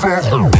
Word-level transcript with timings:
fat. 0.00 0.59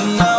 You? 0.00 0.33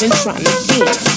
been 0.00 0.10
trying 0.10 0.36
to 0.36 0.44
get. 0.78 1.07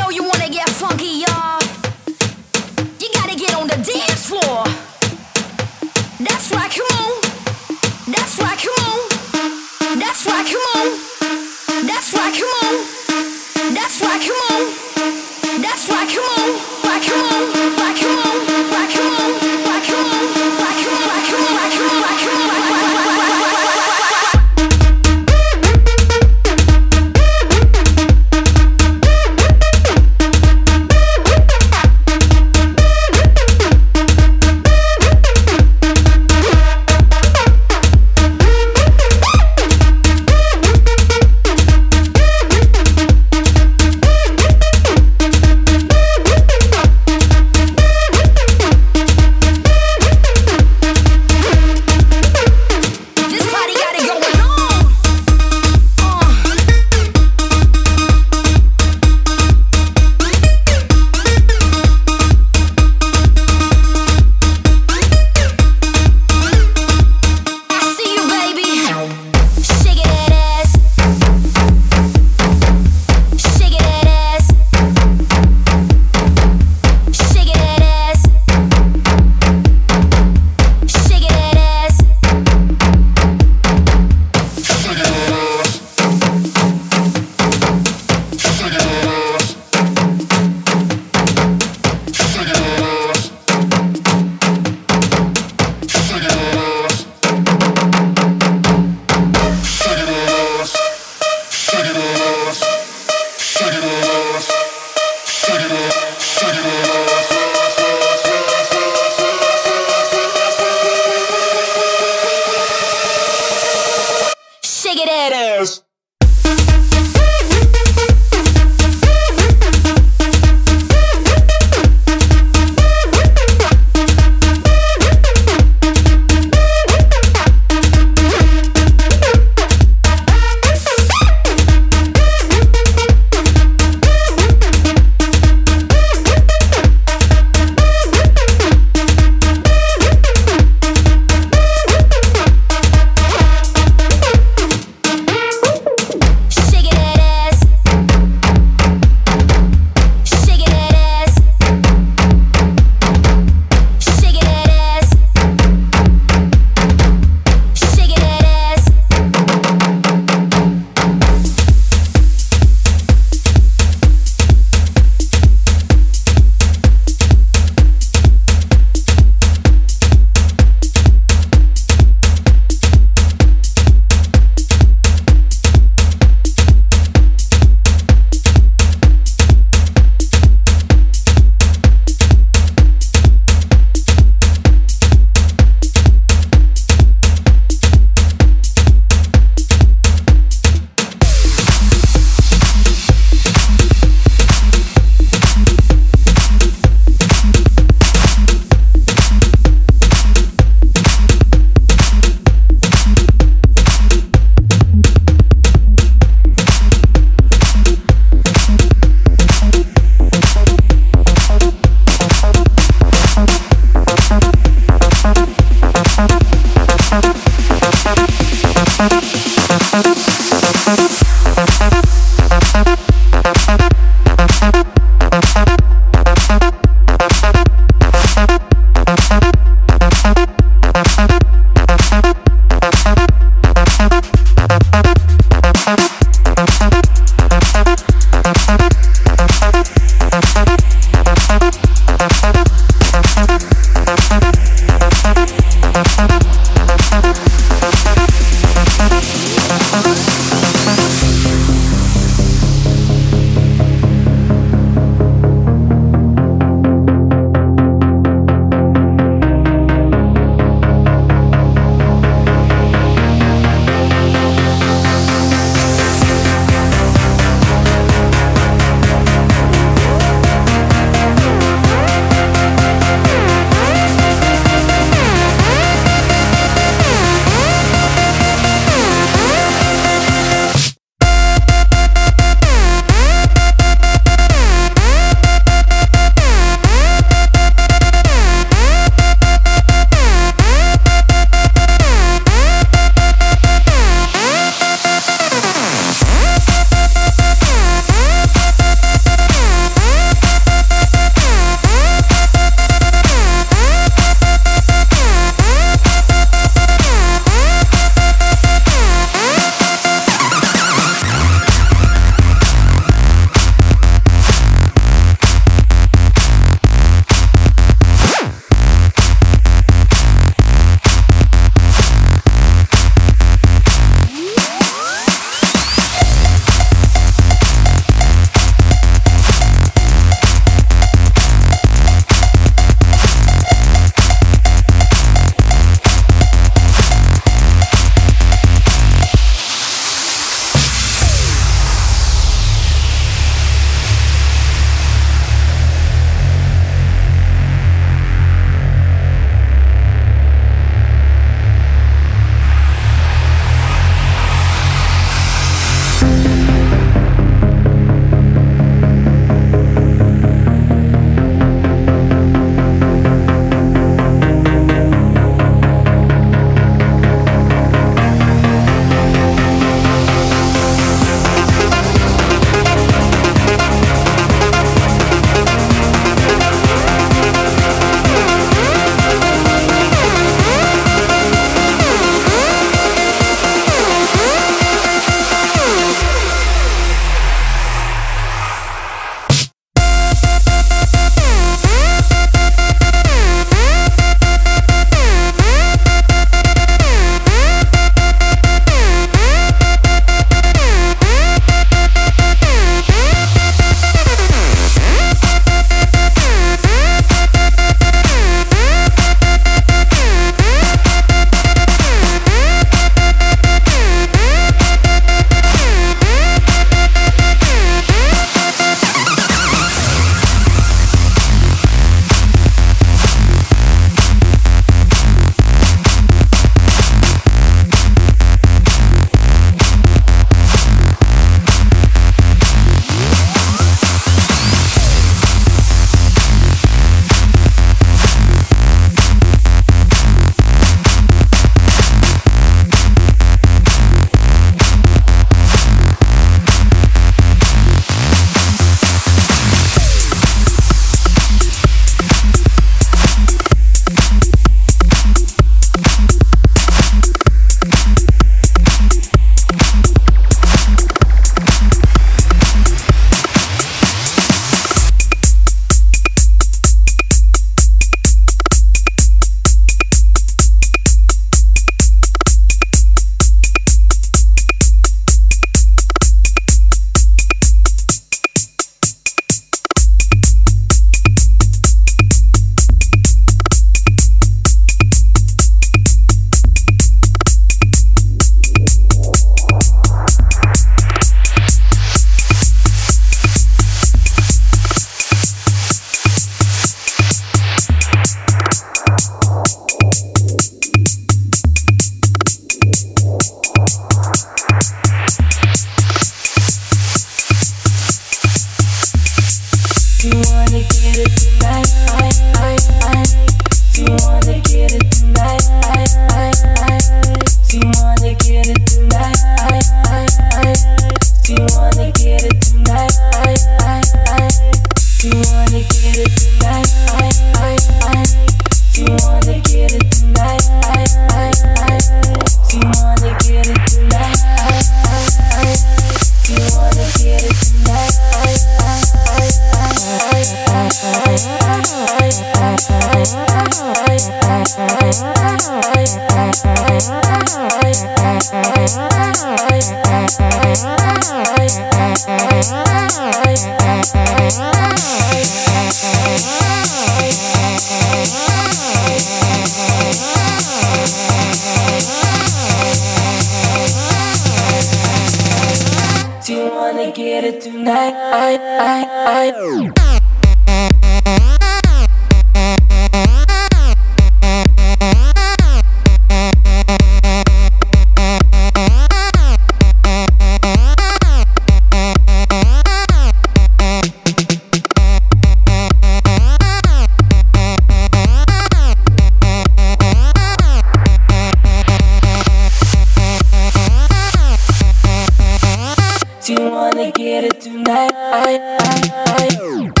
gonna 597.01 597.11
get 597.13 597.43
it 597.43 597.61
tonight. 597.61 598.11
I, 598.13 598.77
I, 598.79 599.91
I. 599.97 600.00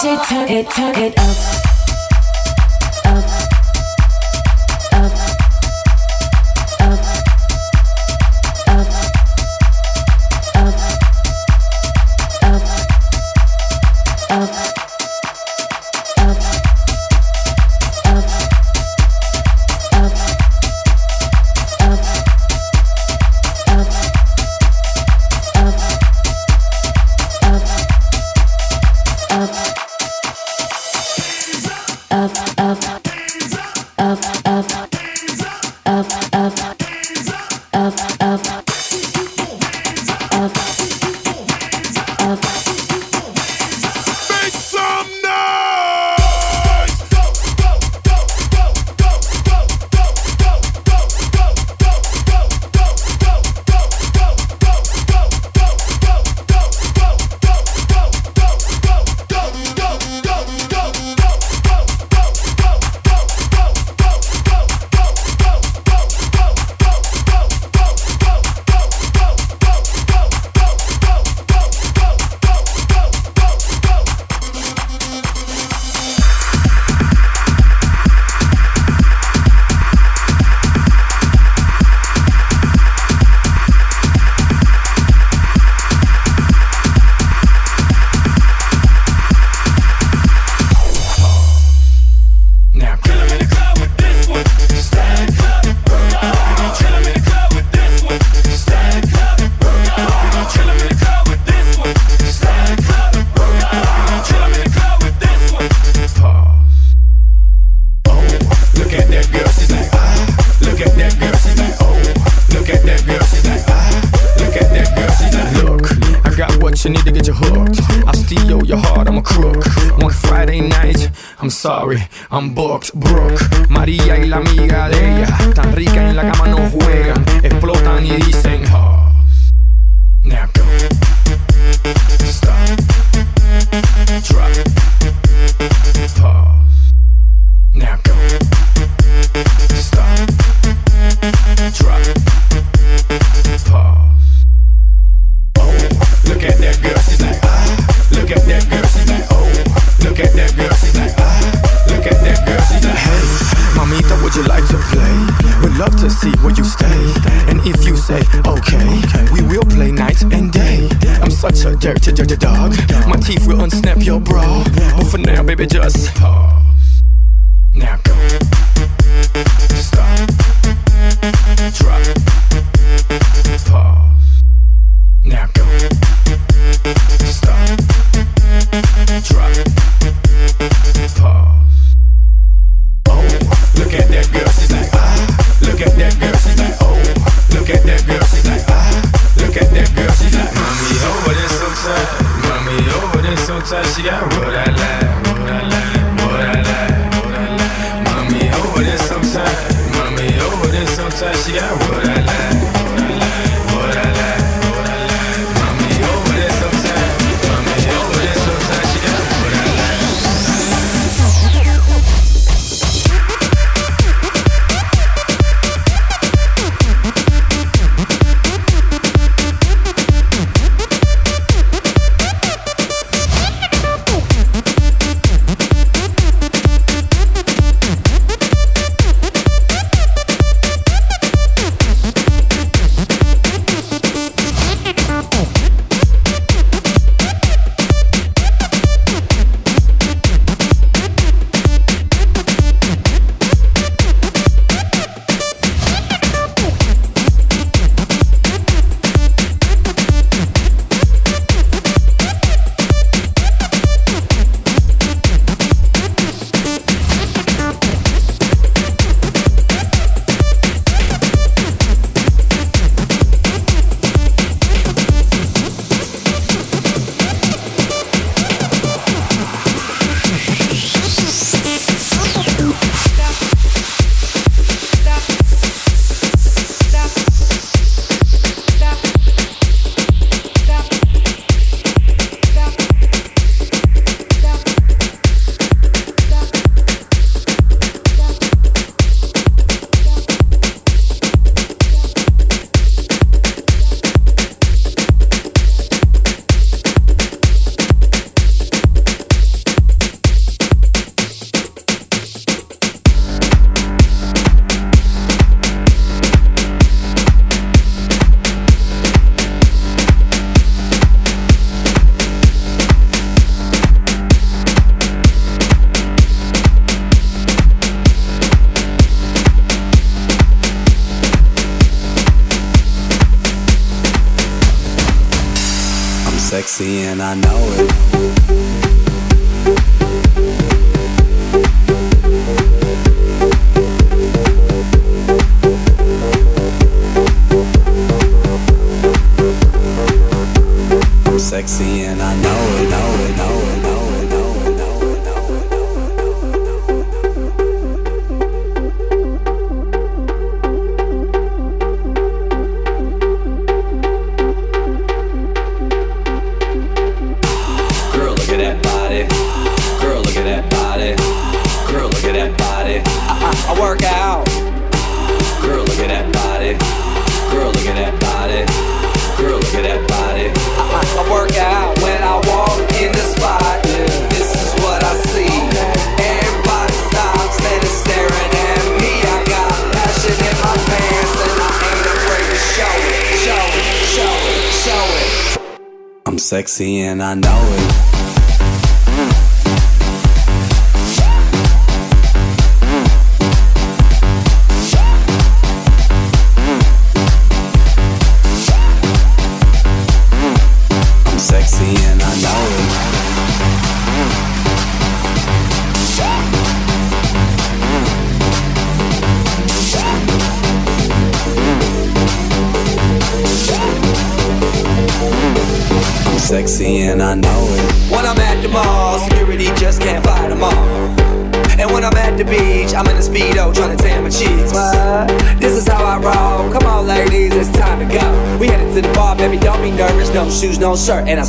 DJ, 0.00 0.16
turn 0.24 0.48
it, 0.48 0.70
turn 0.70 0.94
it. 0.96 1.18
Up, 1.18 1.69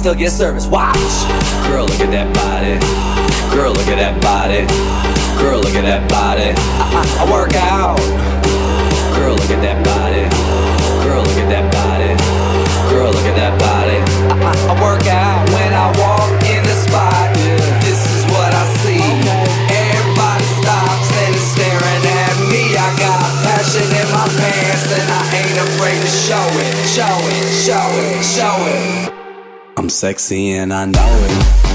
still 0.02 0.16
get 0.16 0.32
service. 0.32 0.66
Watch. 0.66 0.91
Sexy 30.02 30.54
and 30.54 30.74
I 30.74 30.86
know 30.86 31.28
it. 31.30 31.71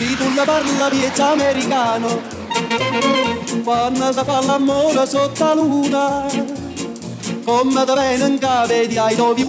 Si 0.00 0.16
tu 0.16 0.34
la 0.34 0.44
parla 0.44 0.88
piezza 0.88 1.32
americano, 1.32 2.22
quando 3.62 4.12
si 4.12 4.24
fa 4.24 4.40
l'amore 4.40 5.06
sotto 5.06 5.44
la 5.44 5.52
luna, 5.52 6.26
come 7.44 7.84
da 7.84 7.92
bene 7.92 8.26
in 8.26 8.38
cave 8.38 8.86
di 8.86 8.94
I 8.94 9.16
love. 9.16 9.48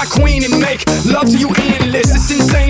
My 0.00 0.06
queen 0.06 0.44
and 0.44 0.58
make 0.60 0.86
love 1.04 1.26
to 1.26 1.36
you 1.36 1.50
endless. 1.58 2.14
It's 2.14 2.30
insane 2.30 2.69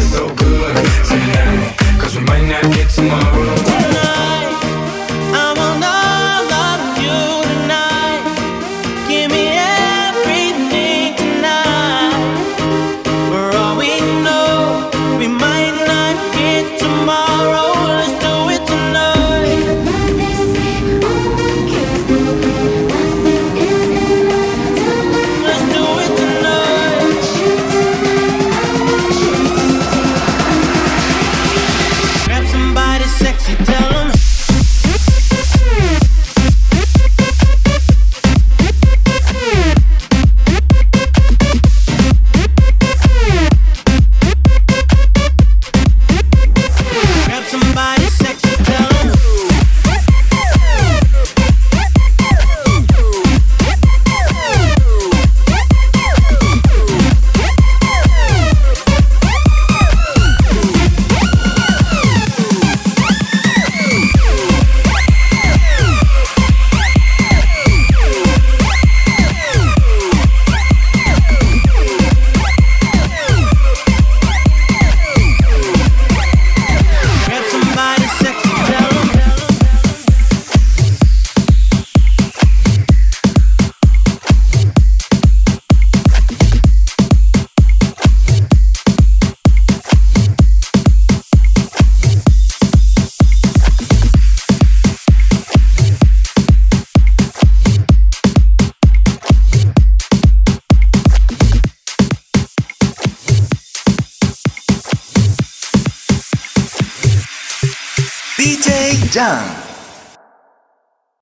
Jam. 109.21 109.50